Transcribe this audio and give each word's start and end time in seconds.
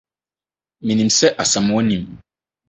Minim 0.85 1.11
sɛ 1.17 1.27
Asamoa 1.43 1.81
nim. 1.83 2.05